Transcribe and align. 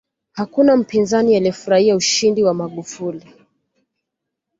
hakuna 0.33 0.77
mpinzani 0.77 1.35
aliyefurahia 1.35 1.95
ushindi 1.95 2.43
wa 2.43 2.53
magufuli 2.53 3.33